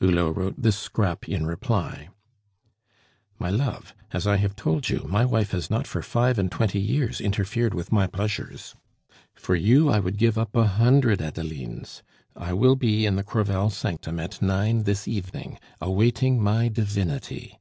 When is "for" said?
5.88-6.02, 9.34-9.56